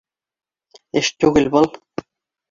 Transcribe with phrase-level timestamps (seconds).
[1.01, 1.69] Эш түгел был